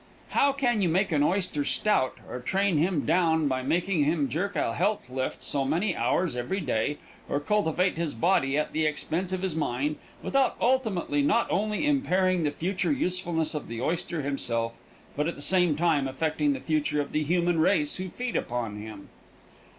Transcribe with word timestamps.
How 0.29 0.51
can 0.51 0.81
you 0.81 0.89
make 0.89 1.11
an 1.11 1.21
oyster 1.21 1.63
stout 1.63 2.17
or 2.27 2.39
train 2.39 2.79
him 2.79 3.05
down 3.05 3.47
by 3.47 3.61
making 3.61 4.03
him 4.03 4.29
jerk 4.29 4.55
a 4.55 4.73
health 4.73 5.11
lift 5.11 5.43
so 5.43 5.63
many 5.63 5.95
hours 5.95 6.35
every 6.35 6.59
day, 6.59 6.97
or 7.29 7.39
cultivate 7.39 7.97
his 7.97 8.15
body 8.15 8.57
at 8.57 8.71
the 8.73 8.87
expense 8.87 9.31
of 9.31 9.43
his 9.43 9.55
mind, 9.55 9.97
without 10.23 10.55
ultimately 10.59 11.21
not 11.21 11.45
only 11.51 11.85
impairing 11.85 12.41
the 12.41 12.49
future 12.49 12.91
usefulness 12.91 13.53
of 13.53 13.67
the 13.67 13.79
oyster 13.79 14.23
himself, 14.23 14.79
but 15.15 15.27
at 15.27 15.35
the 15.35 15.39
same 15.43 15.75
time 15.75 16.07
affecting 16.07 16.53
the 16.53 16.59
future 16.59 16.99
of 16.99 17.11
the 17.11 17.21
human 17.21 17.59
race 17.59 17.97
who 17.97 18.09
feed 18.09 18.35
upon 18.35 18.77
him? 18.81 19.09